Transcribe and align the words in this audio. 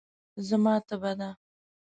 زما 0.47 0.75
تبه 0.87 1.11
ده. 1.19 1.29